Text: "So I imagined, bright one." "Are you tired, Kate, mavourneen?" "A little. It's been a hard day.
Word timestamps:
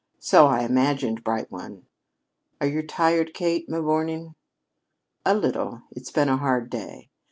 "So 0.17 0.47
I 0.47 0.61
imagined, 0.63 1.23
bright 1.23 1.51
one." 1.51 1.85
"Are 2.59 2.65
you 2.65 2.81
tired, 2.81 3.35
Kate, 3.35 3.69
mavourneen?" 3.69 4.33
"A 5.27 5.35
little. 5.35 5.83
It's 5.91 6.09
been 6.09 6.27
a 6.27 6.37
hard 6.37 6.71
day. 6.71 7.11